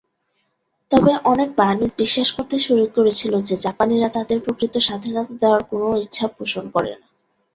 [0.91, 6.25] তবে, অনেক বার্মিজ বিশ্বাস করতে শুরু করেছিল যে জাপানিরা তাদের প্রকৃত স্বাধীনতা দেওয়ার কোনও ইচ্ছা
[6.35, 7.07] পোষণ করে না।